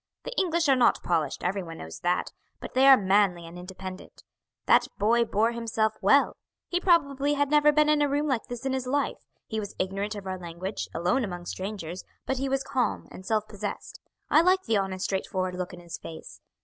The 0.23 0.33
English 0.35 0.67
are 0.67 0.75
not 0.75 1.03
polished, 1.03 1.43
everyone 1.43 1.77
knows 1.77 1.99
that, 1.99 2.31
but 2.59 2.73
they 2.73 2.87
are 2.87 2.97
manly 2.97 3.45
and 3.45 3.55
independent. 3.55 4.23
That 4.65 4.87
boy 4.97 5.25
bore 5.25 5.51
himself 5.51 5.93
well. 6.01 6.37
He 6.69 6.79
probably 6.79 7.35
had 7.35 7.51
never 7.51 7.71
been 7.71 7.87
in 7.87 8.01
a 8.01 8.09
room 8.09 8.25
like 8.25 8.47
this 8.47 8.65
in 8.65 8.73
his 8.73 8.87
life, 8.87 9.23
he 9.45 9.59
was 9.59 9.75
ignorant 9.77 10.15
of 10.15 10.25
our 10.25 10.39
language, 10.39 10.87
alone 10.95 11.23
among 11.23 11.45
strangers, 11.45 12.03
but 12.25 12.37
he 12.39 12.49
was 12.49 12.63
calm 12.63 13.09
and 13.11 13.23
self 13.23 13.47
possessed. 13.47 13.99
I 14.27 14.41
like 14.41 14.63
the 14.63 14.77
honest 14.77 15.05
straightforward 15.05 15.53
look 15.53 15.71
in 15.71 15.79
his 15.79 15.99
face. 15.99 16.41